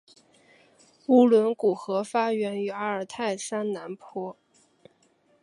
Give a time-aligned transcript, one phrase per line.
[1.05, 4.35] 乌伦古河发源于阿尔泰山南坡。